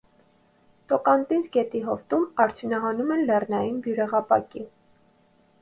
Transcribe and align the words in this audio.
Տոկանտինս 0.93 1.49
գետի 1.57 1.81
հովտում 1.89 2.25
արդյունահանում 2.45 3.15
են 3.19 3.23
լեռնային 3.31 3.79
բյուրեղապակի։ 3.85 4.67